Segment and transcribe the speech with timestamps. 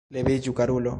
[0.15, 0.89] Leviĝu, karulo!